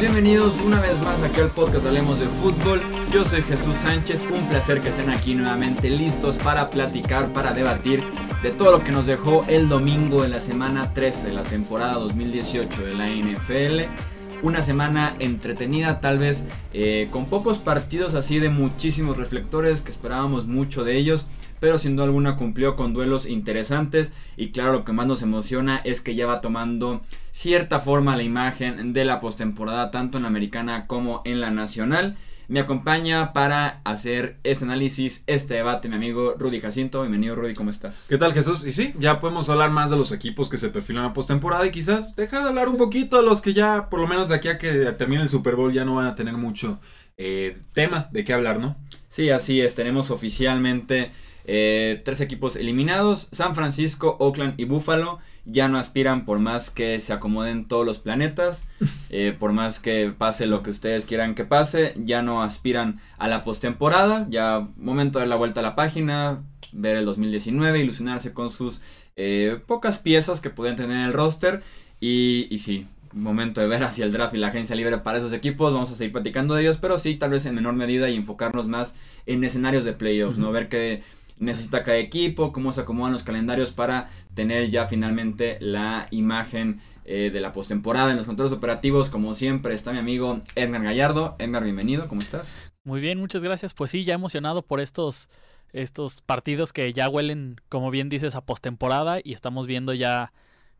[0.00, 2.82] Bienvenidos una vez más aquí al podcast Hablemos de Fútbol.
[3.12, 8.02] Yo soy Jesús Sánchez, un placer que estén aquí nuevamente listos para platicar, para debatir
[8.42, 11.94] de todo lo que nos dejó el domingo de la semana 13 de la temporada
[11.94, 14.13] 2018 de la NFL.
[14.44, 16.44] Una semana entretenida, tal vez
[16.74, 21.24] eh, con pocos partidos así de muchísimos reflectores que esperábamos mucho de ellos
[21.60, 25.78] pero sin duda alguna cumplió con duelos interesantes y claro lo que más nos emociona
[25.78, 30.28] es que ya va tomando cierta forma la imagen de la postemporada tanto en la
[30.28, 32.18] americana como en la nacional.
[32.46, 37.00] Me acompaña para hacer este análisis, este debate, mi amigo Rudy Jacinto.
[37.00, 38.04] Bienvenido, Rudy, ¿cómo estás?
[38.06, 38.66] ¿Qué tal, Jesús?
[38.66, 41.70] Y sí, ya podemos hablar más de los equipos que se perfilan a postemporada y
[41.70, 44.48] quizás dejar de hablar un poquito de los que ya, por lo menos de aquí
[44.48, 46.80] a que termine el Super Bowl, ya no van a tener mucho
[47.16, 48.76] eh, tema de qué hablar, ¿no?
[49.08, 49.74] Sí, así es.
[49.74, 51.12] Tenemos oficialmente
[51.46, 56.98] eh, tres equipos eliminados, San Francisco, Oakland y Buffalo, ya no aspiran por más que
[57.00, 58.66] se acomoden todos los planetas,
[59.16, 63.28] eh, por más que pase lo que ustedes quieran que pase, ya no aspiran a
[63.28, 68.50] la postemporada, ya momento de la vuelta a la página, ver el 2019, ilusionarse con
[68.50, 68.80] sus
[69.14, 71.62] eh, pocas piezas que pueden tener en el roster
[72.00, 75.32] y, y sí, momento de ver hacia el draft y la agencia libre para esos
[75.32, 75.72] equipos.
[75.72, 78.66] Vamos a seguir platicando de ellos, pero sí, tal vez en menor medida y enfocarnos
[78.66, 80.50] más en escenarios de playoffs, ¿no?
[80.50, 81.04] Ver que
[81.38, 87.30] necesita cada equipo, cómo se acomodan los calendarios para tener ya finalmente la imagen eh,
[87.32, 89.10] de la postemporada en los controles operativos.
[89.10, 91.36] Como siempre, está mi amigo Edgar Gallardo.
[91.38, 92.72] Edgar, bienvenido, ¿cómo estás?
[92.82, 93.74] Muy bien, muchas gracias.
[93.74, 95.28] Pues sí, ya emocionado por estos,
[95.72, 100.32] estos partidos que ya huelen, como bien dices, a postemporada y estamos viendo ya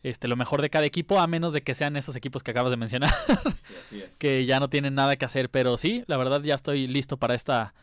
[0.02, 2.70] este, lo mejor de cada equipo, a menos de que sean esos equipos que acabas
[2.70, 3.10] de mencionar,
[4.18, 5.50] que ya no tienen nada que hacer.
[5.50, 7.74] Pero sí, la verdad ya estoy listo para esta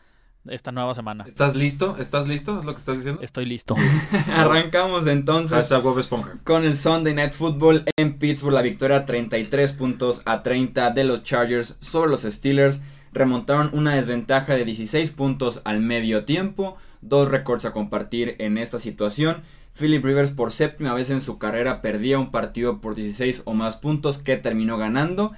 [0.50, 1.26] esta nueva semana.
[1.28, 1.98] ¿Estás listo?
[1.98, 2.60] ¿Estás listo?
[2.60, 3.22] ¿Es lo que estás diciendo?
[3.22, 3.76] Estoy listo.
[4.28, 5.72] Arrancamos entonces
[6.44, 8.54] con el Sunday Night Football en Pittsburgh.
[8.54, 12.82] La victoria 33 puntos a 30 de los Chargers sobre los Steelers.
[13.14, 16.78] Remontaron una desventaja de 16 puntos al medio tiempo.
[17.02, 19.42] Dos récords a compartir en esta situación.
[19.78, 23.78] Philip Rivers por séptima vez en su carrera perdía un partido por 16 o más
[23.78, 25.32] puntos que terminó ganando.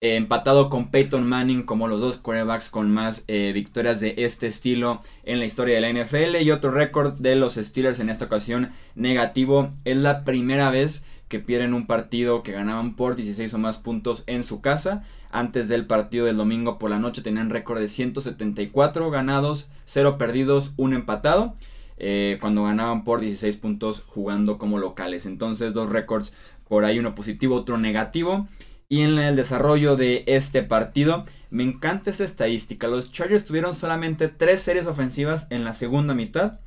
[0.00, 4.46] Eh, empatado con Peyton Manning como los dos quarterbacks con más eh, victorias de este
[4.46, 6.40] estilo en la historia de la NFL.
[6.40, 9.70] Y otro récord de los Steelers en esta ocasión negativo.
[9.84, 14.22] Es la primera vez que pierden un partido que ganaban por 16 o más puntos
[14.28, 15.02] en su casa.
[15.32, 20.74] Antes del partido del domingo por la noche tenían récord de 174 ganados, 0 perdidos,
[20.76, 21.54] 1 empatado.
[21.96, 25.26] Eh, cuando ganaban por 16 puntos jugando como locales.
[25.26, 26.34] Entonces dos récords
[26.68, 28.46] por ahí, uno positivo, otro negativo.
[28.90, 32.88] Y en el desarrollo de este partido, me encanta esta estadística.
[32.88, 36.60] Los Chargers tuvieron solamente tres series ofensivas en la segunda mitad.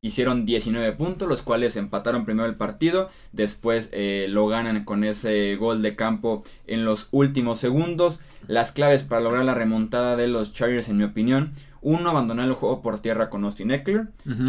[0.00, 3.10] Hicieron 19 puntos, los cuales empataron primero el partido.
[3.32, 8.20] Después eh, lo ganan con ese gol de campo en los últimos segundos.
[8.48, 11.52] Las claves para lograr la remontada de los Chargers, en mi opinión.
[11.80, 14.08] Uno, abandonar el juego por tierra con Austin Eckler.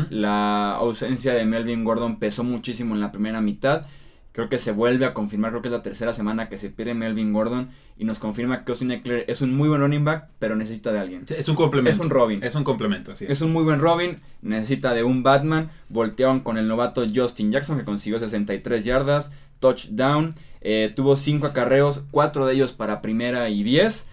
[0.09, 3.85] La ausencia de Melvin Gordon pesó muchísimo en la primera mitad.
[4.31, 6.93] Creo que se vuelve a confirmar, creo que es la tercera semana que se pierde
[6.93, 10.55] Melvin Gordon y nos confirma que Austin Eckler es un muy buen running back, pero
[10.55, 11.25] necesita de alguien.
[11.27, 11.95] es un complemento.
[11.95, 12.43] Es un Robin.
[12.43, 13.25] Es un complemento, sí.
[13.27, 15.71] Es un muy buen Robin, necesita de un Batman.
[15.89, 20.35] Voltearon con el novato Justin Jackson que consiguió 63 yardas, touchdown.
[20.61, 24.05] Eh, tuvo 5 acarreos, 4 de ellos para primera y 10.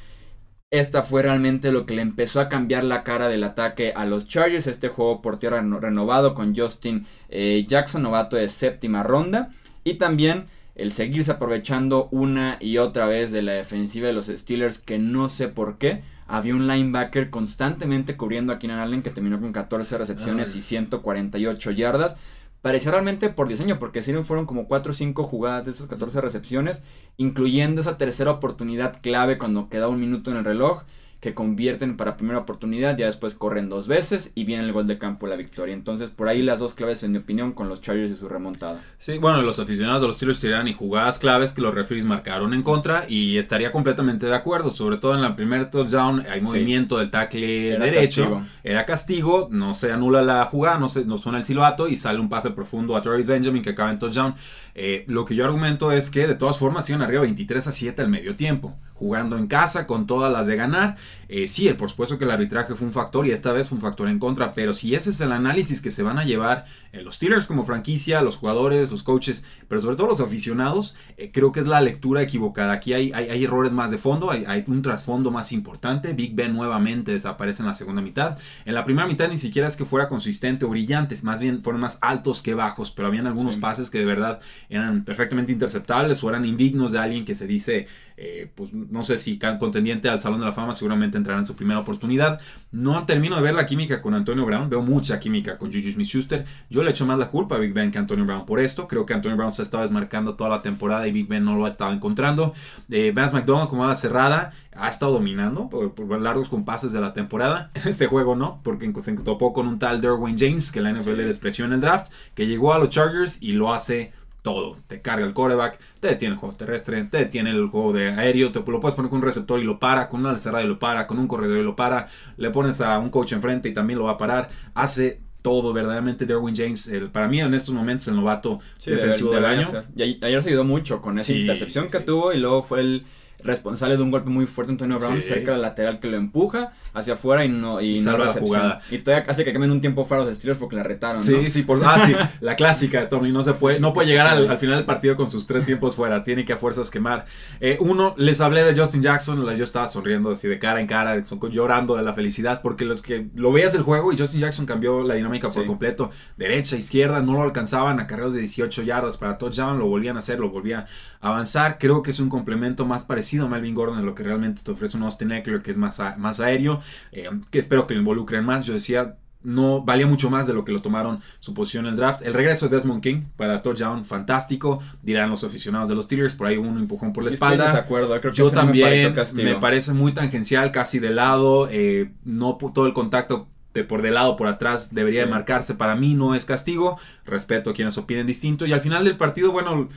[0.71, 4.26] Esta fue realmente lo que le empezó a cambiar la cara del ataque a los
[4.26, 4.66] Chargers.
[4.66, 9.50] Este juego por tierra renovado con Justin eh, Jackson, novato de séptima ronda.
[9.87, 14.81] Y también el seguirse aprovechando una y otra vez de la defensiva de los Steelers
[14.81, 16.03] que no sé por qué.
[16.27, 21.71] Había un linebacker constantemente cubriendo a Keenan Allen que terminó con 14 recepciones y 148
[21.71, 22.17] yardas.
[22.63, 25.87] Parecía realmente por diseño, porque si no fueron como 4 o 5 jugadas de esas
[25.87, 26.81] 14 recepciones,
[27.17, 30.83] incluyendo esa tercera oportunidad clave cuando queda un minuto en el reloj
[31.26, 34.97] que convierten para primera oportunidad, ya después corren dos veces y viene el gol de
[34.97, 35.75] campo la victoria.
[35.75, 38.81] Entonces, por ahí las dos claves, en mi opinión, con los Chargers y su remontada.
[39.00, 42.55] Sí, bueno, los aficionados de los Steelers tiran y jugadas claves que los referees marcaron
[42.55, 46.99] en contra y estaría completamente de acuerdo, sobre todo en la primera touchdown hay movimiento
[46.99, 51.44] del tackle derecho, era castigo, no se anula la jugada, no, se, no suena el
[51.44, 54.37] silbato y sale un pase profundo a Travis Benjamin que acaba en touchdown.
[54.76, 58.00] Eh, lo que yo argumento es que de todas formas iban arriba 23 a 7
[58.02, 60.96] al medio tiempo jugando en casa con todas las de ganar.
[61.28, 63.82] Eh, sí, por supuesto que el arbitraje fue un factor y esta vez fue un
[63.82, 67.02] factor en contra, pero si ese es el análisis que se van a llevar eh,
[67.02, 71.52] los Steelers como franquicia, los jugadores, los coaches, pero sobre todo los aficionados, eh, creo
[71.52, 72.73] que es la lectura equivocada.
[72.73, 76.12] Aquí hay, hay, errores más de fondo, hay, hay, un trasfondo más importante.
[76.12, 78.38] Big Ben nuevamente desaparece en la segunda mitad.
[78.64, 81.81] En la primera mitad ni siquiera es que fuera consistente o brillante, más bien fueron
[81.81, 86.29] más altos que bajos, pero habían algunos pases que de verdad eran perfectamente interceptables o
[86.29, 87.87] eran indignos de alguien que se dice
[88.19, 91.57] eh, pues no sé si contendiente al Salón de la Fama, seguramente entrará en su
[91.57, 92.41] primera oportunidad.
[92.73, 96.45] No termino de ver la química con Antonio Brown, veo mucha química con Juju Smith-Schuster.
[96.71, 98.87] Yo le echo más la culpa a Big Ben que a Antonio Brown por esto.
[98.89, 101.57] Creo que Antonio Brown se ha estado desmarcando toda la temporada y Big Ben no
[101.57, 102.55] lo ha estado encontrando.
[102.91, 107.71] Eh, Vance McDonald, como la cerrada, ha estado dominando por, largos compases de la temporada.
[107.87, 111.17] En este juego no, porque se topó con un tal Derwin James, que la NFL
[111.17, 114.13] le despreció en el draft, que llegó a los Chargers y lo hace
[114.46, 114.76] todo.
[114.87, 118.52] Te carga el coreback, te detiene el juego terrestre, te detiene el juego de aéreo,
[118.52, 120.78] te lo puedes poner con un receptor y lo para, con una cerrada y lo
[120.78, 122.06] para, con un corredor y lo para,
[122.37, 124.48] le pones a un coach enfrente y también lo va a parar.
[124.72, 129.44] Hace todo verdaderamente Derwin James, el, para mí en estos momentos el novato defensivo del
[129.44, 129.66] año.
[129.96, 133.04] Y ayer se ayudó mucho con esa intercepción que tuvo y luego fue el
[133.43, 137.15] responsable de un golpe muy fuerte Antonio Brown cerca del lateral que lo empuja hacia
[137.15, 138.81] afuera y no y, salva la jugada.
[138.91, 141.23] Y todavía hace que quemen un tiempo fuera los Steelers porque la retaron.
[141.23, 144.27] Sí, sí, por, ah, sí, la clásica de Tony, no se puede, no puede llegar
[144.27, 147.27] al, final del partido con sus tres tiempos fuera, tiene que a fuerzas quemar.
[147.61, 151.23] Eh, uno, les hablé de Justin Jackson, yo estaba sonriendo así de cara en cara,
[151.50, 155.03] llorando de la felicidad porque los que lo veías el juego y Justin Jackson cambió
[155.03, 159.39] la dinámica por completo, derecha, izquierda, no lo alcanzaban a carreros de 18 yardas para
[159.39, 160.87] touchdown, lo volvían a hacer, lo volvía
[161.21, 161.79] a avanzar.
[161.79, 164.70] Creo que es un complemento más parecido a Melvin Gordon de lo que realmente te
[164.70, 166.81] ofrece un Austin Eckler que es más, más aéreo,
[167.12, 168.67] eh, que espero que lo involucren más.
[168.67, 171.96] Yo decía, no valía mucho más de lo que lo tomaron su posición en el
[171.96, 172.23] draft.
[172.23, 176.34] El regreso de Desmond King para touchdown, fantástico, dirán los aficionados de los Steelers.
[176.34, 177.73] Por ahí uno empujón por la espalda.
[177.76, 181.69] acuerdo, Yo también me, parece muy tangencial, casi de lado.
[181.70, 185.75] Eh, no todo el contacto de por de lado, por atrás, debería de marcarse.
[185.75, 186.99] Para mí no es castigo.
[187.25, 188.67] Respeto a quienes opinen distinto.
[188.67, 189.88] Y al final del partido, bueno,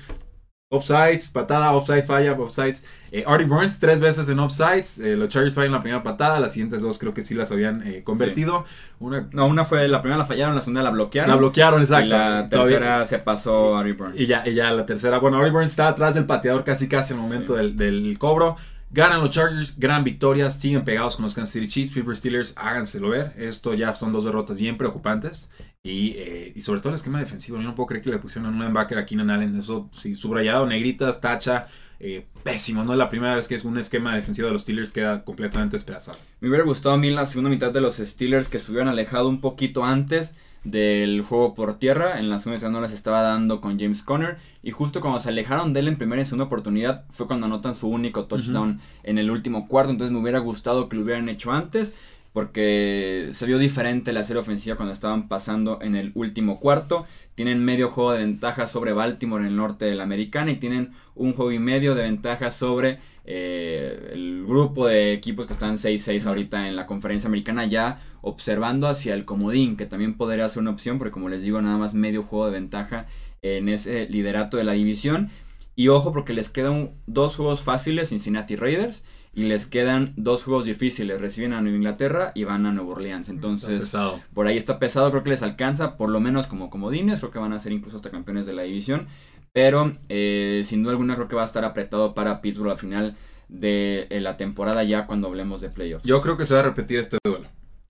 [0.71, 2.85] Offsides, patada, offsides, falla, offsides.
[3.11, 4.99] Eh, Artie Burns tres veces en offsides.
[4.99, 6.39] Eh, los Chargers fallan la primera patada.
[6.39, 8.65] Las siguientes dos creo que sí las habían eh, convertido.
[8.99, 11.31] Una, no, una fue la primera la fallaron, la segunda la bloquearon.
[11.31, 12.05] La bloquearon, exacto.
[12.05, 14.19] Y la tercera se pasó Artie Burns.
[14.19, 15.17] Y ya, y ya la tercera.
[15.17, 18.55] Bueno, Artie Burns está atrás del pateador casi casi al momento del, del cobro.
[18.91, 23.09] Ganan los Chargers, gran victoria, siguen pegados con los Kansas City Chiefs, Pittsburgh Steelers, háganselo
[23.09, 23.33] ver.
[23.37, 25.51] Esto ya son dos derrotas bien preocupantes.
[25.81, 27.57] Y, eh, y, sobre todo el esquema defensivo.
[27.57, 29.57] Yo no puedo creer que le pusieron un linebacker a Keenan Allen.
[29.57, 31.67] Eso sí, subrayado, negritas, tacha.
[32.01, 32.83] Eh, pésimo.
[32.83, 35.75] No es la primera vez que es un esquema defensivo de los Steelers queda completamente
[35.75, 36.17] despedazado.
[36.39, 38.87] Me hubiera gustado a mí en la segunda mitad de los Steelers que se hubieran
[38.87, 40.33] alejado un poquito antes
[40.63, 42.19] del juego por tierra.
[42.19, 44.37] En la segunda mitad no les estaba dando con James Conner.
[44.63, 47.75] Y justo cuando se alejaron de él en primera y segunda oportunidad fue cuando anotan
[47.75, 49.91] su único touchdown en el último cuarto.
[49.91, 51.93] Entonces me hubiera gustado que lo hubieran hecho antes
[52.33, 57.05] porque se vio diferente la serie ofensiva cuando estaban pasando en el último cuarto.
[57.35, 60.91] Tienen medio juego de ventaja sobre Baltimore en el norte de la americana y tienen
[61.15, 66.25] un juego y medio de ventaja sobre eh, el grupo de equipos que están 6-6
[66.25, 70.71] ahorita en la conferencia americana ya observando hacia el comodín, que también podría ser una
[70.71, 73.05] opción, porque como les digo, nada más medio juego de ventaja
[73.41, 75.29] en ese liderato de la división.
[75.75, 79.03] Y ojo porque les quedan dos juegos fáciles, Cincinnati Raiders
[79.33, 81.21] y les quedan dos juegos difíciles.
[81.21, 83.29] Reciben a Nueva Inglaterra y van a Nueva Orleans.
[83.29, 83.95] Entonces,
[84.33, 85.11] por ahí está pesado.
[85.11, 87.19] Creo que les alcanza, por lo menos como comodines.
[87.19, 89.07] Creo que van a ser incluso hasta campeones de la división.
[89.53, 93.17] Pero eh, sin duda alguna creo que va a estar apretado para Pittsburgh al final
[93.47, 96.05] de eh, la temporada ya cuando hablemos de playoffs.
[96.05, 97.47] Yo creo que se va a repetir este duelo.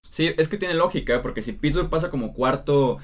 [0.09, 1.19] Sí, es que tiene lógica, ¿eh?
[1.19, 2.97] porque si Pittsburgh pasa como cuarto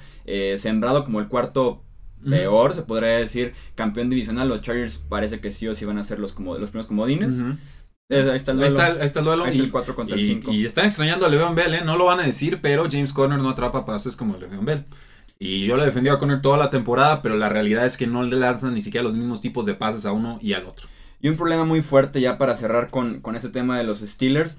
[0.57, 1.83] sembrado, como el cuarto
[2.27, 6.03] peor, se podría decir, campeón divisional, los Chargers parece que sí o sí van a
[6.03, 7.35] ser los, como, los primeros comodines.
[8.09, 8.79] Eh, ahí está el duelo.
[8.79, 9.45] Ahí está, el duelo.
[9.51, 10.51] y, el 4 contra el 5.
[10.51, 11.81] Y, están extrañando a Le'Veon Bell, ¿eh?
[11.83, 14.85] No lo van a decir, pero James Conner no atrapa pases como Le'Veon Bell.
[15.39, 18.23] Y yo le defendí a Conner toda la temporada, pero la realidad es que no
[18.23, 20.87] le lanzan ni siquiera los mismos tipos de pases a uno y al otro.
[21.19, 24.57] Y un problema muy fuerte ya para cerrar con, con ese tema de los Steelers,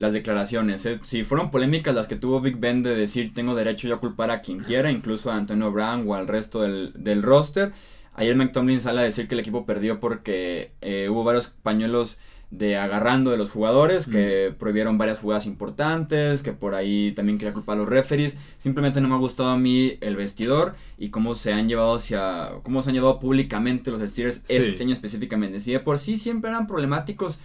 [0.00, 0.84] las declaraciones.
[0.86, 0.98] ¿eh?
[1.02, 4.30] Si fueron polémicas las que tuvo Big Ben de decir tengo derecho yo a culpar
[4.30, 7.72] a quien quiera, incluso a Antonio Brown o al resto del, del roster.
[8.14, 12.18] Ayer McTomlin sale a decir que el equipo perdió porque eh, hubo varios pañuelos
[12.50, 17.52] de agarrando de los jugadores, que prohibieron varias jugadas importantes, que por ahí también quería
[17.52, 18.36] culpar a los referees.
[18.58, 22.50] Simplemente no me ha gustado a mí el vestidor y cómo se han llevado hacia,
[22.64, 25.60] cómo se han llevado públicamente los Steelers este año específicamente.
[25.60, 27.38] Si de por sí siempre eran problemáticos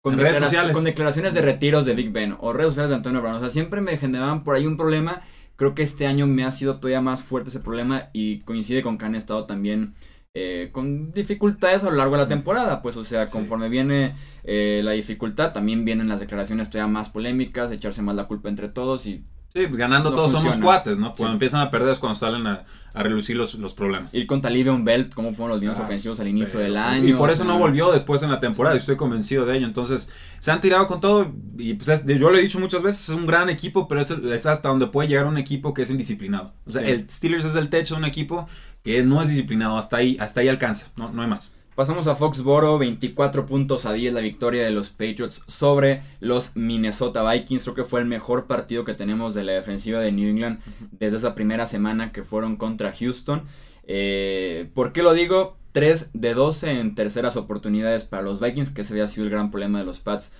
[0.00, 0.72] con, redes sociales.
[0.72, 3.36] con declaraciones de retiros de Big Ben o redes sociales de Antonio Brown.
[3.36, 5.22] O sea, siempre me generaban por ahí un problema.
[5.56, 8.96] Creo que este año me ha sido todavía más fuerte ese problema y coincide con
[8.96, 9.94] que han estado también
[10.40, 12.80] eh, con dificultades a lo largo de la temporada.
[12.80, 14.14] Pues, o sea, conforme viene
[14.44, 18.68] eh, la dificultad, también vienen las declaraciones todavía más polémicas, echarse más la culpa entre
[18.68, 21.12] todos y Sí, pues, ganando todos somos cuates, ¿no?
[21.16, 22.64] Cuando empiezan a perder es cuando salen a,
[22.94, 24.12] relucir los, los, problemas.
[24.12, 27.08] Ir con Talivion Belt, cómo fueron los videos ah, ofensivos al inicio del año.
[27.08, 29.66] Y por eso no volvió después en la temporada, y estoy convencido de ello.
[29.66, 31.32] Entonces, se han tirado con todo.
[31.56, 34.68] Y pues yo lo he dicho muchas veces, es un gran equipo, pero es, hasta
[34.68, 36.52] donde puede llegar un equipo que es indisciplinado.
[36.66, 38.48] O sea, el Steelers es el techo de un equipo
[38.82, 41.52] que no es disciplinado, hasta ahí, hasta ahí alcanza, no, no hay más.
[41.78, 47.22] Pasamos a Foxboro, 24 puntos a 10 la victoria de los Patriots sobre los Minnesota
[47.30, 47.62] Vikings.
[47.62, 50.58] Creo que fue el mejor partido que tenemos de la defensiva de New England
[50.90, 53.44] desde esa primera semana que fueron contra Houston.
[53.86, 55.56] Eh, ¿Por qué lo digo?
[55.70, 59.52] 3 de 12 en terceras oportunidades para los Vikings, que ese había sido el gran
[59.52, 60.32] problema de los Pats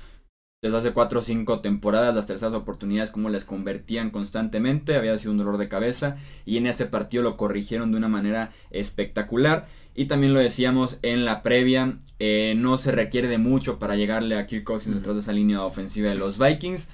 [0.61, 5.31] desde hace 4 o 5 temporadas, las terceras oportunidades, como les convertían constantemente, había sido
[5.31, 9.67] un dolor de cabeza y en este partido lo corrigieron de una manera espectacular.
[9.95, 14.37] Y también lo decíamos en la previa, eh, no se requiere de mucho para llegarle
[14.37, 16.89] a Kirk Cousins detrás de esa línea ofensiva de los Vikings.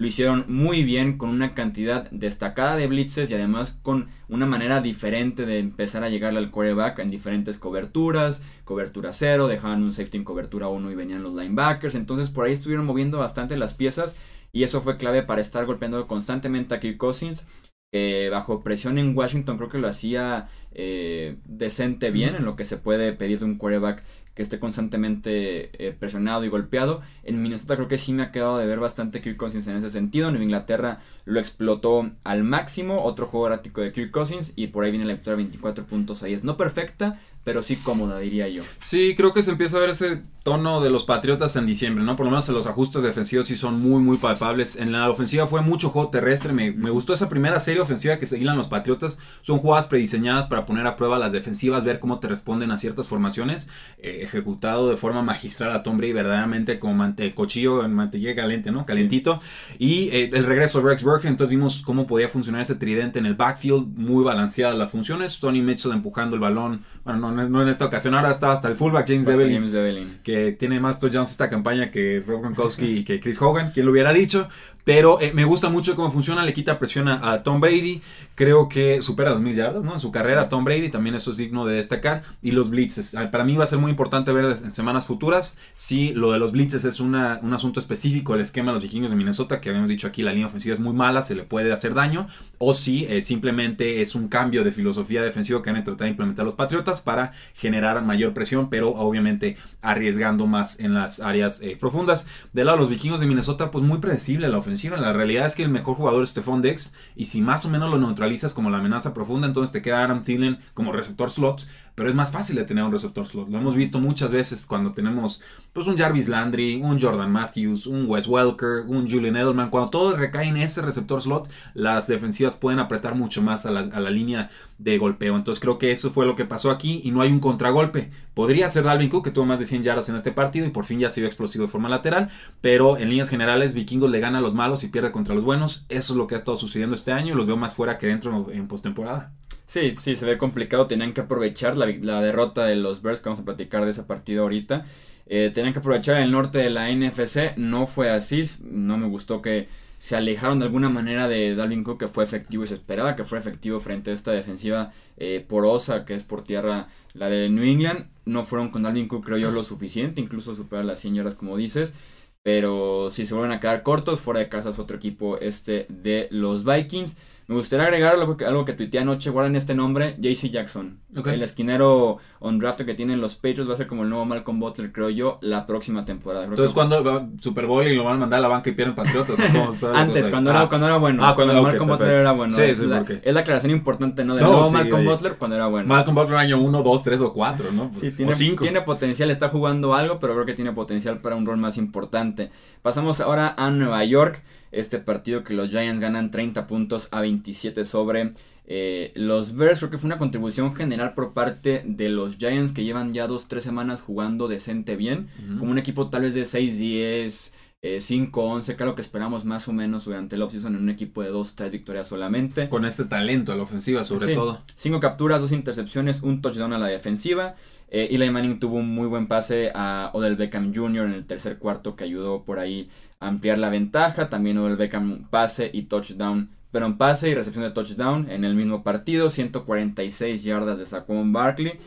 [0.00, 4.80] Lo hicieron muy bien con una cantidad destacada de blitzes y además con una manera
[4.80, 10.16] diferente de empezar a llegarle al quarterback en diferentes coberturas, cobertura cero, dejaban un safety
[10.16, 11.94] en cobertura 1 y venían los linebackers.
[11.94, 14.16] Entonces por ahí estuvieron moviendo bastante las piezas
[14.52, 17.44] y eso fue clave para estar golpeando constantemente a Kirk Cousins.
[17.92, 22.64] Eh, bajo presión en Washington creo que lo hacía eh, decente bien en lo que
[22.64, 24.04] se puede pedir de un quarterback
[24.34, 27.00] que esté constantemente eh, presionado y golpeado.
[27.24, 29.90] En Minnesota creo que sí me ha quedado de ver bastante Kirk Cousins en ese
[29.90, 30.28] sentido.
[30.28, 33.02] En Inglaterra lo explotó al máximo.
[33.02, 34.52] Otro juego erático de Kirk Cousins.
[34.54, 36.22] Y por ahí viene la victoria 24 puntos.
[36.22, 37.18] Ahí es no perfecta,
[37.50, 38.62] pero sí cómoda, diría yo.
[38.78, 42.14] Sí, creo que se empieza a ver ese tono de los Patriotas en diciembre, ¿no?
[42.14, 44.76] Por lo menos los ajustes defensivos sí son muy, muy palpables.
[44.76, 46.52] En la ofensiva fue mucho juego terrestre.
[46.52, 49.18] Me, gustó esa primera serie ofensiva que seguían los Patriotas.
[49.42, 53.08] Son jugadas prediseñadas para poner a prueba las defensivas, ver cómo te responden a ciertas
[53.08, 53.68] formaciones.
[53.98, 58.70] Eh, ejecutado de forma magistral a Tom Brady, verdaderamente como mante cochillo en mantequilla caliente,
[58.70, 58.84] ¿no?
[58.84, 59.40] Calentito.
[59.76, 63.26] Y eh, el regreso de Rex Burke, entonces vimos cómo podía funcionar ese tridente en
[63.26, 63.88] el backfield.
[63.96, 65.40] Muy balanceadas las funciones.
[65.40, 66.84] Tony Mitchell empujando el balón.
[67.04, 70.98] Bueno, no, en esta ocasión, ahora estaba hasta el fullback James Devlin, que tiene más
[70.98, 74.48] touchdowns esta campaña que Rob Gronkowski y que Chris Hogan, quien lo hubiera dicho.
[74.84, 78.00] Pero eh, me gusta mucho cómo funciona, le quita presión a, Tom Brady.
[78.34, 79.92] Creo que supera las mil yardas ¿no?
[79.94, 82.22] en su carrera Tom Brady, también eso es digno de destacar.
[82.42, 85.58] Y los blitzes, ah, para mí va a ser muy importante ver en semanas futuras
[85.76, 89.16] si lo de los blitzes es un asunto específico, el esquema de los vikingos de
[89.16, 91.94] Minnesota, que habíamos dicho aquí la línea ofensiva es muy mala, se le puede hacer
[91.94, 96.10] daño, o si eh, simplemente es un cambio de filosofía defensiva que han tratado de
[96.10, 101.76] implementar los Patriotas para generar mayor presión, pero obviamente arriesgando más en las áreas eh,
[101.78, 102.28] profundas.
[102.52, 104.69] Del lado de los vikingos de Minnesota, pues muy predecible la ofensiva
[105.00, 106.94] la realidad es que el mejor jugador es Stephon Dex.
[107.16, 110.22] Y si más o menos lo neutralizas como la amenaza profunda, entonces te queda Adam
[110.22, 113.48] Thielen como receptor slot pero es más fácil de tener un receptor slot.
[113.48, 115.42] Lo hemos visto muchas veces cuando tenemos
[115.72, 119.70] pues un Jarvis Landry, un Jordan Matthews, un Wes Welker, un Julian Edelman.
[119.70, 124.10] Cuando todo recae en ese receptor slot, las defensivas pueden apretar mucho más a la,
[124.10, 125.36] línea de golpeo.
[125.36, 128.10] Entonces creo que eso fue lo que pasó aquí y no hay un contragolpe.
[128.34, 130.84] Podría ser Dalvin Cook que tuvo más de 100 yardas en este partido y por
[130.84, 132.30] fin ya se vio explosivo de forma lateral,
[132.60, 135.86] pero en líneas generales Vikingos le gana a los malos y pierde contra los buenos.
[135.88, 138.08] Eso es lo que ha estado sucediendo este año y los veo más fuera que
[138.08, 139.32] dentro en postemporada.
[139.70, 140.88] Sí, sí, se ve complicado.
[140.88, 141.86] Tenían que aprovechar la,
[142.20, 144.84] derrota de los Bears, que vamos a platicar de ese partido ahorita.
[145.26, 147.56] Eh, tenían que aprovechar el norte de la NFC.
[147.56, 148.42] No fue así.
[148.64, 152.64] No me gustó que se alejaron de alguna manera de Dalvin Cook, que fue efectivo
[152.64, 156.42] y se esperaba que fuera efectivo frente a esta defensiva eh, porosa que es por
[156.42, 158.08] tierra la de New England.
[158.24, 160.20] No fueron con Dalvin Cook, creo yo, lo suficiente.
[160.20, 161.94] Incluso superar las 100 yardas, como dices.
[162.42, 166.26] Pero si se vuelven a quedar cortos, fuera de casa es otro equipo este de
[166.32, 167.16] los Vikings.
[167.50, 171.00] Me gustaría agregar algo que, algo que tuiteé anoche, guarden este nombre, JC Jackson.
[171.26, 174.60] El esquinero on draft que tienen los Patriots va a ser como el nuevo Malcolm
[174.60, 176.44] Butler, creo yo, la próxima temporada.
[176.44, 178.94] Entonces, cuando va Super Bowl y lo van a mandar a la banca y pierden
[178.94, 179.40] Patriotas?
[179.96, 180.68] Antes, cuando, era, ah.
[180.68, 181.26] cuando era bueno.
[181.26, 182.52] Ah, cuando, Malcolm Butler era bueno.
[182.52, 184.36] Sí, es, sí, la, es la aclaración importante, ¿no?
[184.36, 185.88] Del nuevo Malcolm Butler cuando era bueno.
[185.88, 187.90] Malcolm Butler año 1, 2, 3 o 4, ¿no?
[187.96, 191.56] Sí, tiene, tiene potencial, está jugando algo, pero creo que tiene potencial para un rol
[191.56, 192.52] más importante.
[192.80, 194.40] Pasamos ahora a Nueva York
[194.72, 198.30] este partido que los Giants ganan 30 puntos a 27 sobre
[198.66, 199.80] eh, los Bears.
[199.80, 203.60] Creo que fue una contribución general por parte de los Giants que llevan ya 2-3
[203.60, 205.28] semanas jugando decente bien.
[205.58, 207.52] Como un equipo tal vez de 6-10.
[207.82, 211.70] 5-11, claro que esperamos más o menos durante el offseason en un equipo de 2-3
[211.70, 212.68] victorias solamente.
[212.68, 214.60] Con este talento a la ofensiva, sobre todo.
[214.74, 217.54] 5 capturas, 2 intercepciones, un touchdown a la defensiva.
[217.90, 221.06] Eh, Eli Manning tuvo un muy buen pase a Odell Beckham Jr.
[221.06, 224.28] en el tercer cuarto que ayudó por ahí ampliar la ventaja.
[224.28, 226.50] También el Beckham pase y touchdown.
[226.70, 229.28] Pero en pase y recepción de touchdown en el mismo partido.
[229.28, 231.78] 146 yardas de Saquon Barkley.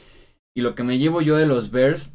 [0.56, 2.14] Y lo que me llevo yo de los Bears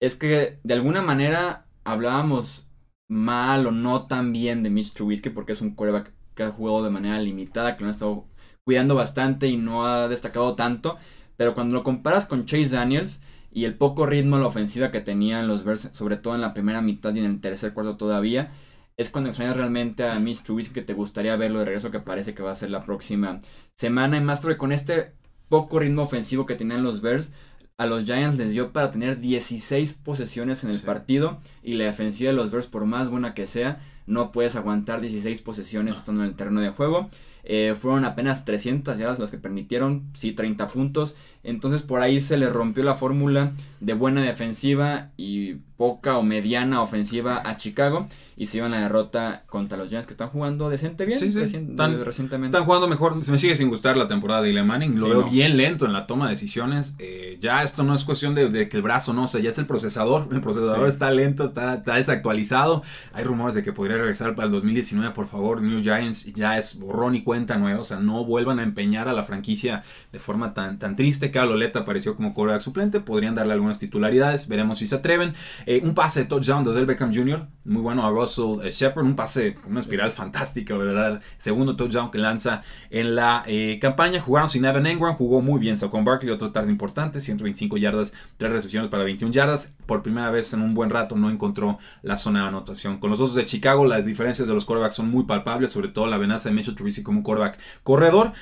[0.00, 2.66] es que de alguna manera hablábamos
[3.08, 6.82] mal o no tan bien de Mitch Trubisky porque es un quarterback que ha jugado
[6.82, 8.26] de manera limitada, que lo ha estado
[8.64, 10.98] cuidando bastante y no ha destacado tanto.
[11.36, 13.20] Pero cuando lo comparas con Chase Daniels,
[13.56, 16.52] y el poco ritmo a la ofensiva que tenían los Bears, sobre todo en la
[16.52, 18.52] primera mitad y en el tercer cuarto todavía,
[18.98, 22.34] es cuando extrañas realmente a Mitch Trubisky que te gustaría verlo de regreso que parece
[22.34, 23.40] que va a ser la próxima
[23.74, 24.18] semana.
[24.18, 25.12] Y más porque con este
[25.48, 27.32] poco ritmo ofensivo que tenían los Bears
[27.78, 32.30] a los Giants les dio para tener 16 posesiones en el partido y la defensiva
[32.30, 36.28] de los Bears, por más buena que sea, no puedes aguantar 16 posesiones estando en
[36.28, 37.06] el terreno de juego.
[37.48, 41.14] Eh, fueron apenas 300 yardas las que permitieron, sí, 30 puntos.
[41.44, 46.82] Entonces por ahí se le rompió la fórmula de buena defensiva y poca o mediana
[46.82, 50.68] ofensiva a Chicago y se iban a la derrota contra los Giants que están jugando
[50.68, 51.40] decente bien sí, sí.
[51.40, 52.56] están, recientemente.
[52.56, 53.22] Están jugando mejor.
[53.22, 54.98] Se me sigue sin gustar la temporada de Eli Manning.
[54.98, 56.96] Lo veo bien lento en la toma de decisiones.
[56.98, 59.58] Eh, ya esto no es cuestión de, que el brazo no, o sea, ya es
[59.58, 60.28] el procesador.
[60.32, 62.82] El procesador está lento, está, está, desactualizado.
[63.12, 65.14] Hay rumores de que podría regresar para el 2019.
[65.14, 67.80] Por favor, New Giants ya es borrón y cuenta nueva.
[67.80, 71.30] O sea, no vuelvan a empeñar a la franquicia de forma tan, tan triste.
[71.30, 73.00] Que Loleta apareció como coreback suplente.
[73.00, 74.48] Podrían darle algunas titularidades.
[74.48, 75.34] Veremos si se atreven.
[75.66, 77.46] Eh, un pase de touchdown de Del Beckham Jr.
[77.64, 79.04] Muy bueno a Russell eh, Shepard.
[79.04, 81.20] Un pase, una espiral fantástica, ¿verdad?
[81.38, 84.20] Segundo touchdown que lanza en la eh, campaña.
[84.20, 85.14] Jugaron sin Evan Engram.
[85.14, 86.30] Jugó muy bien Saquon Barkley.
[86.32, 87.20] Otro tarde importante.
[87.20, 88.12] 125 yardas.
[88.38, 89.74] 3 recepciones para 21 yardas.
[89.86, 92.98] Por primera vez en un buen rato no encontró la zona de anotación.
[92.98, 95.70] Con los dos de Chicago, las diferencias de los quarterbacks son muy palpables.
[95.70, 98.32] Sobre todo la amenaza de Mitchell Trubisky como quarterback corredor.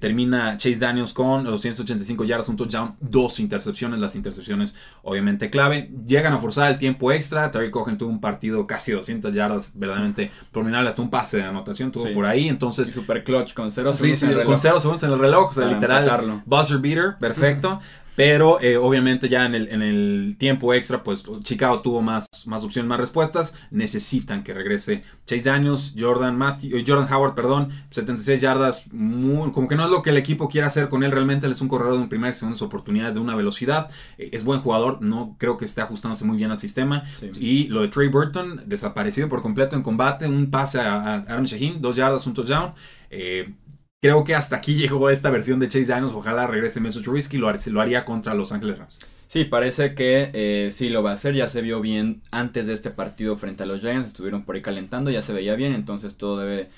[0.00, 3.98] termina Chase Daniels con los 185 yardas, un touchdown, dos intercepciones.
[3.98, 5.90] Las intercepciones, obviamente, clave.
[6.06, 7.50] Llegan a forzar el tiempo extra.
[7.50, 11.90] Terry Cohen tuvo un partido casi 200 yardas, verdaderamente terminal, hasta un pase de anotación
[11.90, 12.48] tuvo por ahí.
[12.48, 15.50] Entonces, super clutch con cero segundos, en, el con cero segundos en el reloj.
[15.50, 17.80] O sea, literal, buzzer beater, perfecto.
[18.16, 22.62] Pero eh, obviamente ya en el, en el, tiempo extra, pues Chicago tuvo más, más
[22.62, 23.54] opciones, más respuestas.
[23.70, 28.84] Necesitan que regrese Chase Daniels, Jordan, Matthew, eh, Jordan Howard, perdón, 76 yardas.
[28.90, 31.12] como que no es lo que el equipo quiere hacer con él.
[31.12, 33.90] Realmente él es un corredor de un primer, segundas oportunidades de una velocidad.
[34.18, 37.04] Eh, es buen jugador, no creo que esté ajustándose muy bien al sistema.
[37.38, 40.26] Y lo de Trey Burton, desaparecido por completo en combate.
[40.26, 42.74] Un pase a, Aaron Shaheen, dos yardas, un touchdown.
[43.12, 43.54] Eh,
[44.02, 46.14] Creo que hasta aquí llegó esta versión de Chase Daniels.
[46.14, 47.38] Ojalá regrese Mitchell Trubisky.
[47.38, 48.98] Lo, lo haría contra Los Ángeles Rams.
[49.26, 51.34] Sí, parece que eh, sí lo va a hacer.
[51.34, 54.08] Ya se vio bien antes de este partido frente a los Giants.
[54.08, 55.10] Estuvieron por ahí calentando.
[55.10, 55.74] Ya se veía bien.
[55.74, 56.68] Entonces todo debe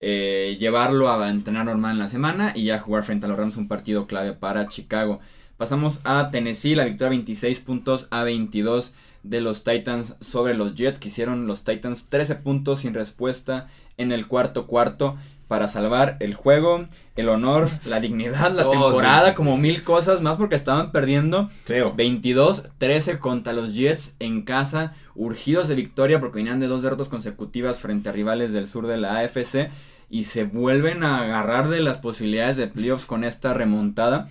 [0.00, 2.52] eh, llevarlo a entrenar normal en la semana.
[2.54, 5.20] Y ya jugar frente a los Rams un partido clave para Chicago.
[5.56, 6.76] Pasamos a Tennessee.
[6.76, 10.98] La victoria 26 puntos a 22 de los Titans sobre los Jets.
[10.98, 15.16] Que hicieron los Titans 13 puntos sin respuesta en el cuarto cuarto
[15.48, 16.84] para salvar el juego,
[17.16, 23.52] el honor, la dignidad, la temporada, como mil cosas más porque estaban perdiendo 22-13 contra
[23.52, 28.12] los Jets en casa, urgidos de victoria porque venían de dos derrotas consecutivas frente a
[28.12, 29.70] rivales del sur de la AFC
[30.10, 34.28] y se vuelven a agarrar de las posibilidades de playoffs con esta remontada.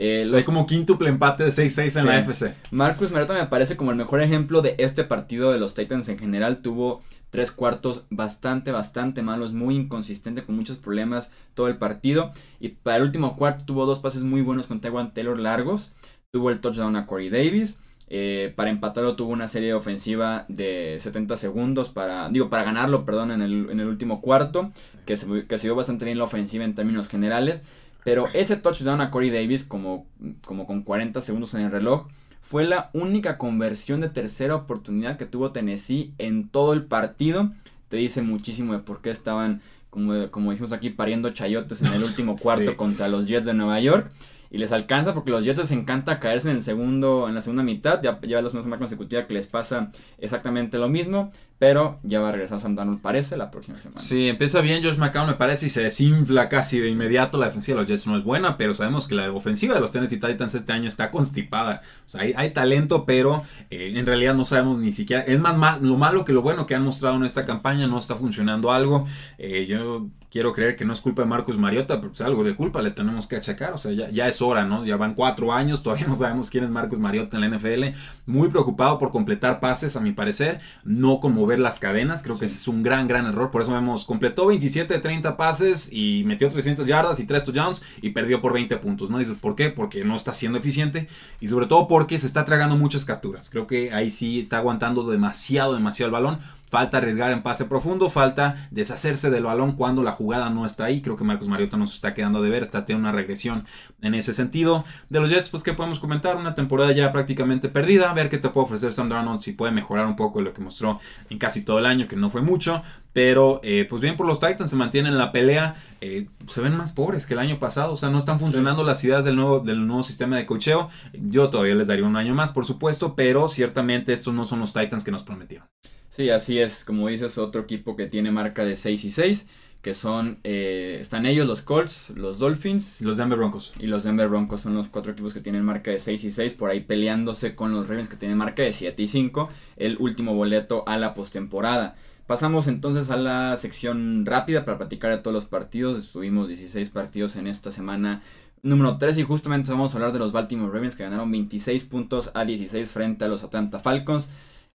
[0.00, 2.54] Eh, es como quíntuple empate de 6-6 en la AFC.
[2.70, 6.18] Marcus Mariota me parece como el mejor ejemplo de este partido de los Titans en
[6.18, 6.62] general.
[6.62, 12.30] Tuvo tres cuartos bastante, bastante malos, muy inconsistente, con muchos problemas todo el partido.
[12.60, 15.92] Y para el último cuarto tuvo dos pases muy buenos con Taiwan Taylor largos.
[16.30, 17.78] Tuvo el touchdown a Corey Davis.
[18.10, 23.30] Eh, para empatarlo tuvo una serie ofensiva de 70 segundos para, digo, para ganarlo, perdón,
[23.32, 24.70] en el, en el último cuarto,
[25.04, 27.62] que se, que se vio bastante bien la ofensiva en términos generales.
[28.04, 30.06] Pero ese touchdown a Corey Davis, como,
[30.46, 32.06] como con 40 segundos en el reloj,
[32.48, 37.52] fue la única conversión de tercera oportunidad que tuvo Tennessee en todo el partido.
[37.90, 42.02] Te dice muchísimo de por qué estaban, como, como decimos aquí, pariendo chayotes en el
[42.04, 44.10] último cuarto contra los Jets de Nueva York
[44.50, 47.62] y les alcanza porque los Jets les encanta caerse en el segundo en la segunda
[47.62, 52.28] mitad ya lleva la segunda consecutiva que les pasa exactamente lo mismo pero ya va
[52.28, 54.00] a regresar Sam Darnold parece la próxima semana.
[54.00, 57.76] Sí empieza bien Josh McCown me parece y se desinfla casi de inmediato la defensiva
[57.76, 58.06] de los Jets.
[58.06, 61.10] No es buena pero sabemos que la ofensiva de los Tennessee Titans este año está
[61.10, 61.82] constipada.
[62.06, 65.96] O sea hay, talento pero eh, en realidad no sabemos ni siquiera es más, lo
[65.96, 69.06] malo que lo bueno que han mostrado en esta campaña no está funcionando algo.
[69.38, 72.54] Eh, yo quiero creer que no es culpa de Marcus Mariota, pero pues algo de
[72.54, 73.72] culpa le tenemos que achacar.
[73.72, 74.84] O sea, ya, es hora, ¿no?
[74.84, 77.96] Ya van cuatro años, todavía no sabemos quién es Marcus Mariota en la NFL.
[78.26, 82.22] Muy preocupado por completar pases, a mi parecer, no con mover las cadenas.
[82.22, 83.50] Creo que ese es un gran, gran error.
[83.50, 87.82] Por eso vemos, completó 27 de 30 pases y metió 300 yardas y 3 touchdowns
[88.02, 89.18] y perdió por 20 puntos, ¿no?
[89.18, 89.70] Dices, ¿por qué?
[89.70, 91.08] Porque no está siendo eficiente
[91.40, 93.50] y sobre todo porque se está tragando muchas capturas.
[93.50, 96.38] Creo que ahí sí está aguantando demasiado, demasiado el balón
[96.70, 101.00] Falta arriesgar en pase profundo, falta deshacerse del balón cuando la jugada no está ahí.
[101.00, 103.64] Creo que Marcos Mariota nos está quedando de ver, está teniendo una regresión
[104.02, 104.84] en ese sentido.
[105.08, 106.36] De los Jets, pues, ¿qué podemos comentar?
[106.36, 108.10] Una temporada ya prácticamente perdida.
[108.10, 110.60] A ver qué te puede ofrecer Sam Darnold, si puede mejorar un poco lo que
[110.60, 111.00] mostró
[111.30, 112.82] en casi todo el año, que no fue mucho.
[113.12, 115.76] Pero, eh, pues bien por los Titans, se mantienen en la pelea.
[116.00, 117.92] Eh, se ven más pobres que el año pasado.
[117.92, 120.88] O sea, no están funcionando las ideas del nuevo, del nuevo sistema de cocheo.
[121.12, 123.16] Yo todavía les daría un año más, por supuesto.
[123.16, 125.66] Pero ciertamente estos no son los Titans que nos prometieron.
[126.10, 129.46] Sí, así es, como dices, otro equipo que tiene marca de 6 y 6,
[129.82, 133.02] que son, eh, están ellos, los Colts, los Dolphins.
[133.02, 133.74] Los Denver Broncos.
[133.78, 136.54] Y los Denver Broncos son los cuatro equipos que tienen marca de 6 y 6,
[136.54, 140.34] por ahí peleándose con los Ravens que tienen marca de 7 y 5, el último
[140.34, 141.94] boleto a la postemporada.
[142.26, 145.98] Pasamos entonces a la sección rápida para platicar de todos los partidos.
[145.98, 148.22] Estuvimos 16 partidos en esta semana
[148.62, 152.30] número 3 y justamente vamos a hablar de los Baltimore Ravens que ganaron 26 puntos
[152.34, 154.28] a 16 frente a los Atlanta Falcons.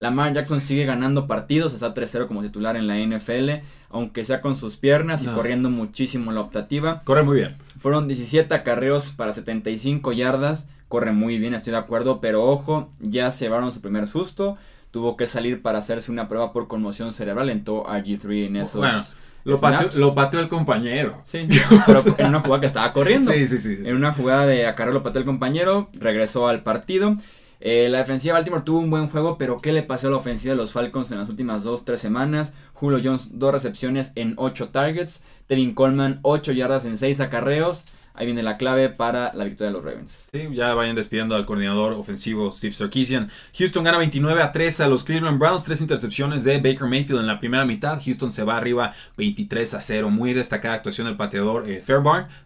[0.03, 4.57] Lamar Jackson sigue ganando partidos, está 3-0 como titular en la NFL, aunque sea con
[4.57, 7.03] sus piernas y corriendo muchísimo en la optativa.
[7.05, 7.59] Corre muy bien.
[7.79, 13.31] Fueron 17 acarreos para 75 yardas, corre muy bien, estoy de acuerdo, pero ojo, ya
[13.31, 14.57] se llevaron su primer susto,
[14.91, 18.81] tuvo que salir para hacerse una prueba por conmoción cerebral, entró RG3 en esos...
[18.81, 19.05] Bueno.
[19.43, 21.19] Lo pateó, el compañero.
[21.25, 21.49] Sí,
[21.87, 23.33] pero en una jugada que estaba corriendo.
[23.33, 27.17] Sí, sí, sí, En una jugada de acarreo lo pateó el compañero, regresó al partido.
[27.61, 30.17] Eh, la defensiva de Baltimore tuvo un buen juego, pero ¿qué le pasó a la
[30.17, 32.55] ofensiva de los Falcons en las últimas 2-3 semanas?
[32.73, 35.23] Julio Jones, dos recepciones en 8 targets.
[35.47, 37.85] Tevin Coleman, 8 yardas en 6 acarreos.
[38.15, 40.29] Ahí viene la clave para la victoria de los Ravens.
[40.33, 43.31] Sí, ya vayan despidiendo al coordinador ofensivo Steve Sarkisian.
[43.57, 45.65] Houston gana 29 a 3 a los Cleveland Browns.
[45.65, 48.01] Tres intercepciones de Baker Mayfield en la primera mitad.
[48.05, 50.11] Houston se va arriba 23 a 0.
[50.11, 51.83] Muy destacada actuación del pateador eh.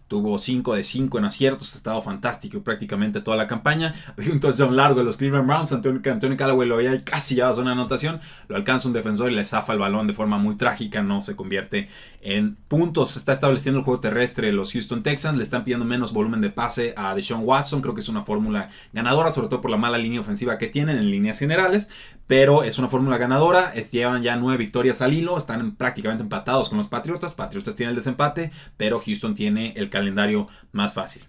[0.06, 1.74] Tuvo 5 de 5 en aciertos.
[1.74, 3.94] Ha estado fantástico prácticamente toda la campaña.
[4.16, 5.72] Había un touchdown largo de los Cleveland Browns.
[5.72, 8.20] Antonio, Antonio Callaway lo y casi llevaba una anotación.
[8.48, 11.02] Lo alcanza un defensor y le zafa el balón de forma muy trágica.
[11.02, 11.88] No se convierte
[12.20, 13.16] en puntos.
[13.16, 15.36] Está estableciendo el juego terrestre los Houston Texans.
[15.36, 17.80] Le están pidiendo menos volumen de pase a Deshaun Watson.
[17.80, 20.98] Creo que es una fórmula ganadora, sobre todo por la mala línea ofensiva que tienen
[20.98, 21.90] en líneas generales.
[22.26, 23.72] Pero es una fórmula ganadora.
[23.72, 25.38] llevan ya nueve victorias al hilo.
[25.38, 27.34] Están prácticamente empatados con los Patriotas.
[27.34, 31.22] Patriotas tienen el desempate, pero Houston tiene el calendario más fácil.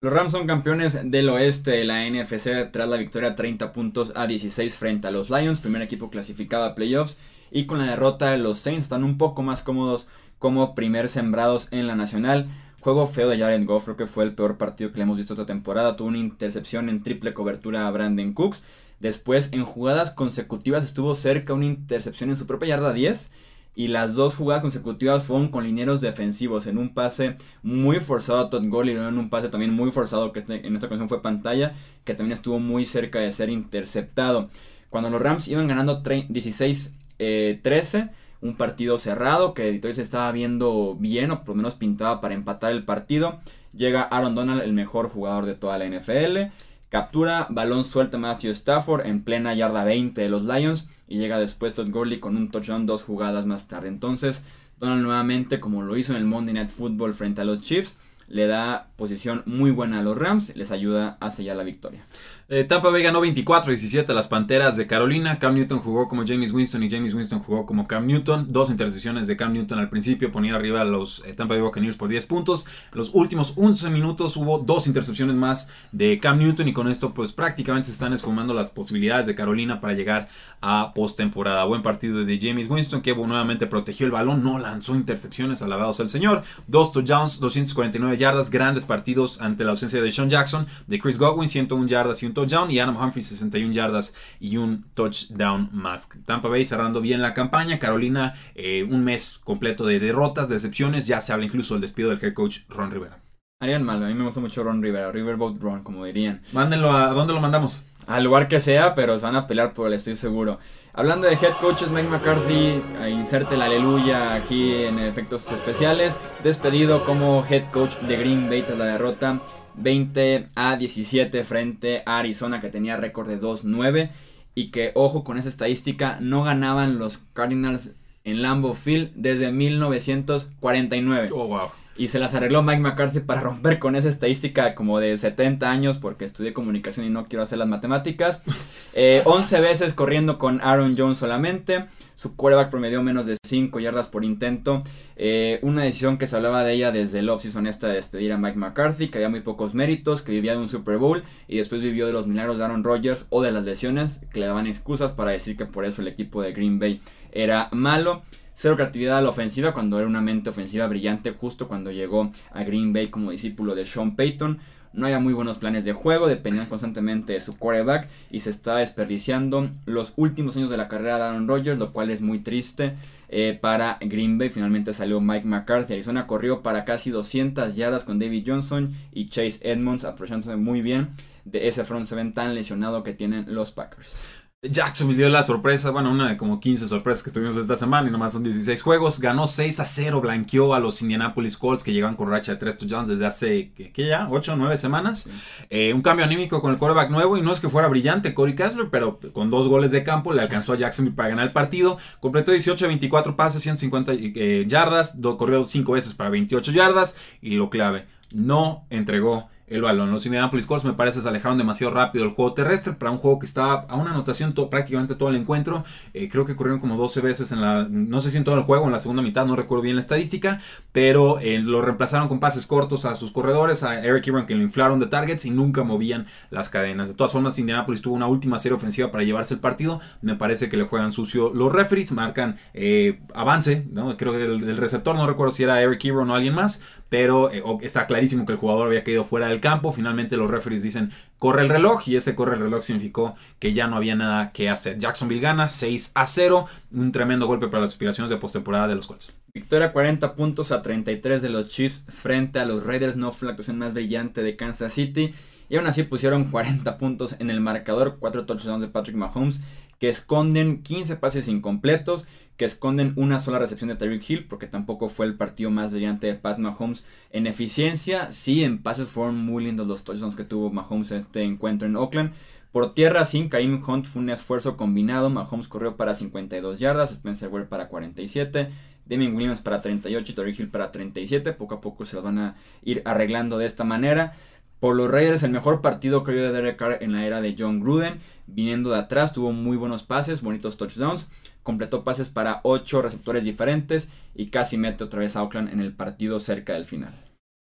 [0.00, 4.26] Los Rams son campeones del oeste de la NFC tras la victoria 30 puntos a
[4.26, 7.18] 16 frente a los Lions, primer equipo clasificado a playoffs.
[7.50, 11.68] Y con la derrota de los Saints están un poco más cómodos como primer sembrados
[11.70, 12.48] en la nacional.
[12.82, 15.34] Juego feo de Jared Goff, creo que fue el peor partido que le hemos visto
[15.34, 15.94] esta temporada.
[15.94, 18.64] Tuvo una intercepción en triple cobertura a Brandon Cooks.
[18.98, 23.30] Después, en jugadas consecutivas, estuvo cerca una intercepción en su propia yarda 10.
[23.76, 26.66] Y las dos jugadas consecutivas fueron con lineros defensivos.
[26.66, 30.40] En un pase muy forzado a Todd Gurley en un pase también muy forzado, que
[30.40, 34.48] este, en esta ocasión fue pantalla, que también estuvo muy cerca de ser interceptado.
[34.90, 38.10] Cuando los Rams iban ganando 16-13
[38.42, 42.34] un partido cerrado que Detroit se estaba viendo bien o por lo menos pintaba para
[42.34, 43.38] empatar el partido.
[43.72, 46.52] Llega Aaron Donald, el mejor jugador de toda la NFL.
[46.88, 50.90] Captura, balón suelta Matthew Stafford en plena yarda 20 de los Lions.
[51.08, 53.88] Y llega después Todd Gurley con un touchdown dos jugadas más tarde.
[53.88, 54.44] Entonces,
[54.78, 57.96] Donald nuevamente, como lo hizo en el Monday Night Football frente a los Chiefs,
[58.32, 62.02] le da posición muy buena a los Rams, les ayuda a sellar la victoria.
[62.48, 65.38] Eh, Tampa Bay ganó 24-17 a las Panteras de Carolina.
[65.38, 68.52] Cam Newton jugó como James Winston y James Winston jugó como Cam Newton.
[68.52, 71.96] Dos intercepciones de Cam Newton al principio ponía arriba a los eh, Tampa Bay Buccaneers
[71.96, 72.66] por 10 puntos.
[72.92, 77.32] los últimos 11 minutos hubo dos intercepciones más de Cam Newton y con esto pues
[77.32, 80.28] prácticamente se están esfumando las posibilidades de Carolina para llegar
[80.60, 81.64] a postemporada.
[81.64, 86.08] Buen partido de James Winston que nuevamente protegió el balón, no lanzó intercepciones, alabados al
[86.08, 86.42] señor.
[86.66, 91.48] Dos touchdowns, 249 yardas, grandes partidos ante la ausencia de Sean Jackson, de Chris Godwin,
[91.48, 96.08] 101 yardas y un touchdown y Adam Humphrey 61 yardas y un touchdown más.
[96.24, 101.20] Tampa Bay cerrando bien la campaña, Carolina eh, un mes completo de derrotas, decepciones, ya
[101.20, 103.18] se habla incluso del despido del head coach Ron Rivera.
[103.60, 106.42] Harían mal, a mí me gusta mucho Ron Rivera, Riverboat Ron, como dirían.
[106.52, 107.82] Mándenlo a, dónde lo mandamos?
[108.06, 110.58] Al lugar que sea, pero se van a pelear por él, estoy seguro.
[110.94, 116.18] Hablando de head coaches, Mike McCarthy, inserte la aleluya aquí en efectos especiales.
[116.42, 119.40] Despedido como head coach de Green Bay tras la derrota
[119.76, 124.10] 20 a 17 frente a Arizona que tenía récord de 2-9
[124.54, 131.30] y que ojo con esa estadística no ganaban los Cardinals en Lambeau Field desde 1949.
[131.32, 131.70] Oh, wow.
[132.02, 135.98] Y se las arregló Mike McCarthy para romper con esa estadística como de 70 años
[135.98, 138.42] porque estudié comunicación y no quiero hacer las matemáticas.
[138.44, 138.50] 11
[138.94, 141.84] eh, veces corriendo con Aaron Jones solamente.
[142.16, 144.80] Su quarterback promedió menos de 5 yardas por intento.
[145.14, 148.36] Eh, una decisión que se hablaba de ella desde el offseason esta de despedir a
[148.36, 151.82] Mike McCarthy, que había muy pocos méritos, que vivía de un Super Bowl y después
[151.82, 155.12] vivió de los milagros de Aaron Rodgers o de las lesiones, que le daban excusas
[155.12, 158.22] para decir que por eso el equipo de Green Bay era malo.
[158.54, 162.62] Cero creatividad a la ofensiva cuando era una mente ofensiva brillante justo cuando llegó a
[162.64, 164.58] Green Bay como discípulo de Sean Payton.
[164.92, 168.76] No había muy buenos planes de juego, dependían constantemente de su quarterback y se está
[168.76, 172.94] desperdiciando los últimos años de la carrera de Aaron Rodgers, lo cual es muy triste
[173.30, 174.50] eh, para Green Bay.
[174.50, 175.94] Finalmente salió Mike McCarthy.
[175.94, 181.08] Arizona corrió para casi 200 yardas con David Johnson y Chase Edmonds, aprovechándose muy bien
[181.46, 184.26] de ese front seven tan lesionado que tienen los Packers.
[184.64, 188.12] Jacksonville dio la sorpresa, bueno, una de como 15 sorpresas que tuvimos esta semana y
[188.12, 189.18] nomás son 16 juegos.
[189.18, 192.78] Ganó 6 a 0, blanqueó a los Indianapolis Colts que llegan con racha de 3
[192.78, 194.28] touchdowns desde hace, ¿qué, ya?
[194.30, 195.28] 8 o 9 semanas.
[195.68, 198.54] Eh, un cambio anímico con el quarterback nuevo y no es que fuera brillante Corey
[198.54, 201.98] Kessler, pero con dos goles de campo le alcanzó a Jacksonville para ganar el partido.
[202.20, 207.56] Completó 18 a 24 pases, 150 eh, yardas, corrió 5 veces para 28 yardas y
[207.56, 210.10] lo clave, no entregó el balón.
[210.10, 213.38] Los Indianapolis Colts me parece se alejaron demasiado rápido del juego terrestre para un juego
[213.38, 215.84] que estaba a una anotación prácticamente todo el encuentro.
[216.14, 218.62] Eh, creo que corrieron como 12 veces en la, no sé si en todo el
[218.62, 220.60] juego, en la segunda mitad, no recuerdo bien la estadística,
[220.92, 224.62] pero eh, lo reemplazaron con pases cortos a sus corredores, a Eric Ebron que lo
[224.62, 227.08] inflaron de targets y nunca movían las cadenas.
[227.08, 230.00] De todas formas, Indianapolis tuvo una última serie ofensiva para llevarse el partido.
[230.20, 234.16] Me parece que le juegan sucio los referees, marcan eh, avance, ¿no?
[234.16, 237.50] creo que el, receptor, no recuerdo si era Eric Ebron o alguien más, pero
[237.82, 239.92] está clarísimo que el jugador había caído fuera del campo.
[239.92, 243.86] Finalmente los referees dicen corre el reloj y ese corre el reloj significó que ya
[243.86, 244.98] no había nada que hacer.
[244.98, 249.08] Jacksonville gana 6 a 0, un tremendo golpe para las aspiraciones de postemporada de los
[249.08, 249.30] Colts.
[249.52, 253.52] Victoria 40 puntos a 33 de los Chiefs frente a los Raiders, no fue la
[253.52, 255.34] actuación más brillante de Kansas City.
[255.68, 259.60] Y aún así pusieron 40 puntos en el marcador, 4 touchdowns de Patrick Mahomes,
[259.98, 262.24] que esconden 15 pases incompletos
[262.56, 266.26] que esconden una sola recepción de Tyreek Hill, porque tampoco fue el partido más brillante
[266.26, 268.30] de Pat Mahomes en eficiencia.
[268.32, 271.96] Sí, en pases fueron muy lindos los touchdowns que tuvo Mahomes en este encuentro en
[271.96, 272.32] Oakland.
[272.70, 275.28] Por tierra, sin Karim Hunt fue un esfuerzo combinado.
[275.30, 278.70] Mahomes corrió para 52 yardas, Spencer Ware para 47,
[279.06, 281.52] Damien Williams para 38 y Tyreek Hill para 37.
[281.52, 284.34] Poco a poco se los van a ir arreglando de esta manera.
[284.80, 287.80] Por los Raiders, el mejor partido creo de Derek Carr en la era de John
[287.80, 288.18] Gruden.
[288.46, 291.28] Viniendo de atrás, tuvo muy buenos pases, bonitos touchdowns
[291.62, 295.92] completó pases para 8 receptores diferentes y casi mete otra vez a Oakland en el
[295.92, 297.14] partido cerca del final.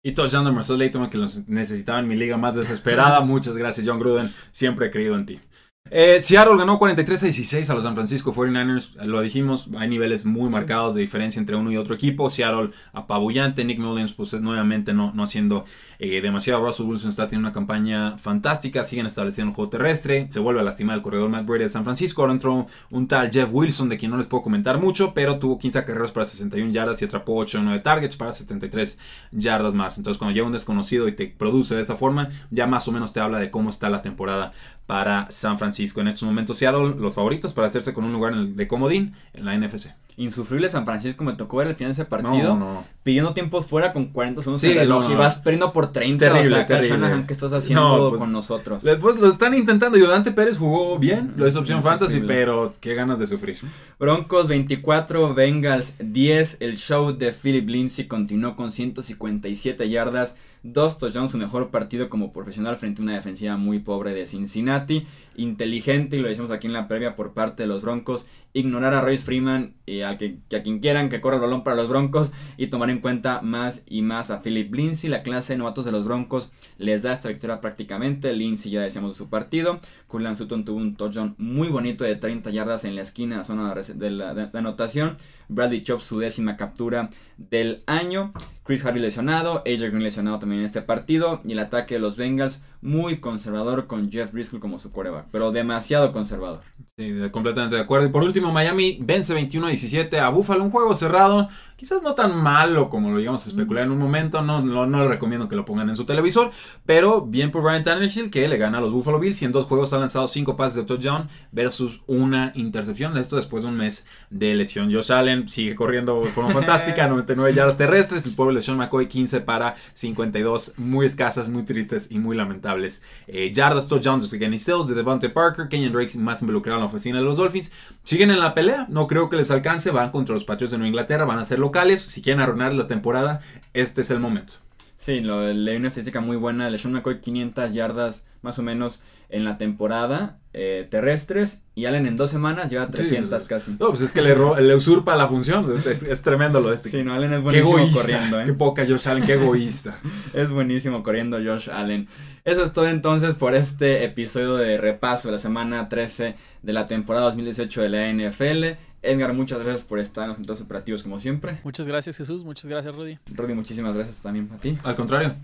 [0.04, 3.20] Y touchdown de Marcel Layton que los necesitaba en mi liga más desesperada.
[3.22, 4.32] Muchas gracias, John Gruden.
[4.52, 5.40] Siempre he creído en ti.
[5.88, 8.96] Eh, Seattle ganó 43 a 16 a los San Francisco 49ers.
[9.04, 12.28] Lo dijimos, hay niveles muy marcados de diferencia entre uno y otro equipo.
[12.28, 13.64] Seattle apabullante.
[13.64, 15.64] Nick Mullins, pues nuevamente no, no haciendo
[15.98, 16.64] eh, demasiado.
[16.64, 18.84] Russell Wilson está teniendo una campaña fantástica.
[18.84, 20.26] Siguen estableciendo un juego terrestre.
[20.30, 22.22] Se vuelve a lastimar el corredor Matt Brady de San Francisco.
[22.22, 25.58] Ahora entró un tal Jeff Wilson, de quien no les puedo comentar mucho, pero tuvo
[25.58, 28.98] 15 carreras para 61 yardas y atrapó 8 o 9 targets para 73
[29.30, 29.98] yardas más.
[29.98, 33.12] Entonces, cuando llega un desconocido y te produce de esa forma, ya más o menos
[33.12, 34.52] te habla de cómo está la temporada
[34.86, 36.00] para San Francisco.
[36.00, 39.56] En estos momentos Seattle los favoritos para hacerse con un lugar de comodín en la
[39.56, 39.88] NFC.
[40.18, 42.84] Insufrible San Francisco, me tocó ver el final de ese partido.
[43.02, 46.24] Pidiendo tiempos fuera con 40 segundos sí, y vas perdiendo por 30.
[46.24, 47.24] Terrible, o sea, terrible.
[47.26, 48.82] ¿qué estás haciendo pues, con nosotros?
[48.82, 49.96] Pues lo están intentando.
[49.96, 53.58] Ayudante Pérez jugó bien, lo es opción fantasy, pero qué ganas de sufrir.
[53.98, 56.58] Broncos 24, Bengals 10.
[56.60, 60.34] El show de Philip Lindsay continuó con 157 yardas
[60.72, 65.06] Dos touchdowns, su mejor partido como profesional frente a una defensiva muy pobre de Cincinnati.
[65.36, 68.26] Inteligente, y lo decimos aquí en la previa por parte de los Broncos,
[68.56, 71.76] ignorar a Royce Freeman y a, que, a quien quieran que corra el balón para
[71.76, 75.10] los Broncos y tomar en cuenta más y más a Philip Lindsay.
[75.10, 78.32] La clase de novatos de los Broncos les da esta victoria prácticamente.
[78.32, 79.78] Lindsay ya decíamos de su partido.
[80.08, 84.10] Cullen Sutton tuvo un touchdown muy bonito de 30 yardas en la esquina, zona de
[84.10, 85.16] la, de anotación.
[85.48, 88.32] Bradley Chop su décima captura del año.
[88.64, 91.40] Chris Harris lesionado, AJ Green lesionado también en este partido.
[91.44, 95.50] Y el ataque de los Bengals muy conservador con Jeff Driscoll como su coreback, pero
[95.50, 96.60] demasiado conservador.
[96.96, 98.06] Sí, completamente de acuerdo.
[98.06, 102.88] Y por último, Miami vence 21-17 a Buffalo, un juego cerrado, quizás no tan malo
[102.88, 105.64] como lo íbamos a especular en un momento, no, no, no le recomiendo que lo
[105.64, 106.52] pongan en su televisor,
[106.86, 109.66] pero bien por Brian Tannehill que le gana a los Buffalo Bills y en dos
[109.66, 114.06] juegos ha lanzado cinco pases de touchdown versus una intercepción, esto después de un mes
[114.30, 114.90] de lesión.
[114.92, 119.08] Josh Allen sigue corriendo de forma fantástica, 99 yardas terrestres, el pueblo de Sean McCoy
[119.08, 123.02] 15 para 52, muy escasas, muy tristes y muy lamentables.
[123.26, 126.90] Eh, yardas, touchdowns de Kenny Stills, de Devontae Parker, Kenyon Drake más involucrado en la
[126.90, 127.72] oficina de los Dolphins.
[128.02, 130.88] Siguen en la pelea, no creo que les alcance, van contra los Patriots de Nueva
[130.88, 133.40] Inglaterra, van a ser locales, si quieren arruinar la temporada,
[133.74, 134.54] este es el momento.
[134.96, 139.44] Sí, lo, leí una estadística muy buena, LeSean McCoy 500 yardas más o menos en
[139.44, 143.72] la temporada eh, terrestres y Allen en dos semanas lleva 300 casi.
[143.78, 145.70] No, pues es que le, le usurpa la función.
[145.76, 146.88] Es, tremendo lo de este.
[146.88, 148.40] Sí, no, Allen es buenísimo corriendo.
[148.40, 148.44] ¿eh?
[148.46, 150.00] Qué poca Josh Allen, qué egoísta.
[150.32, 152.08] es buenísimo corriendo Josh Allen.
[152.46, 156.86] Eso es todo entonces por este episodio de repaso de la semana 13 de la
[156.86, 158.78] temporada 2018 de la NFL.
[159.02, 161.58] Edgar, muchas gracias por estar en los centros operativos como siempre.
[161.62, 163.18] Muchas gracias Jesús, muchas gracias Rudy.
[163.34, 164.78] Rudy, muchísimas gracias también a ti.
[164.82, 165.34] Al contrario.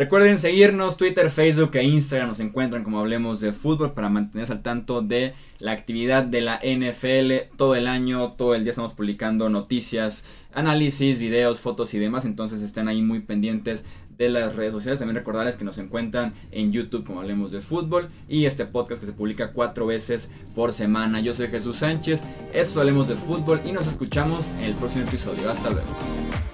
[0.00, 4.62] Recuerden seguirnos, Twitter, Facebook e Instagram nos encuentran como Hablemos de Fútbol para mantenerse al
[4.62, 9.50] tanto de la actividad de la NFL todo el año, todo el día estamos publicando
[9.50, 13.84] noticias, análisis, videos, fotos y demás, entonces estén ahí muy pendientes
[14.16, 15.00] de las redes sociales.
[15.00, 19.06] También recordarles que nos encuentran en YouTube como Hablemos de Fútbol y este podcast que
[19.06, 21.20] se publica cuatro veces por semana.
[21.20, 22.22] Yo soy Jesús Sánchez,
[22.54, 25.50] esto es Hablemos de Fútbol y nos escuchamos en el próximo episodio.
[25.50, 26.49] Hasta luego.